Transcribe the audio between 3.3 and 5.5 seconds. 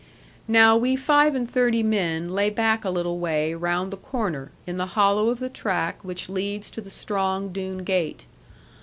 round the corner, in the hollow of the